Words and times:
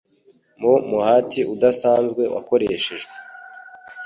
Mu 0.59 0.73
muhati 0.89 1.39
udasanzwe 1.53 2.23
wakoreshejwe 2.33 3.13